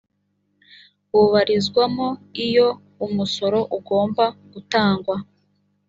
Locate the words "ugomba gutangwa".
3.77-5.15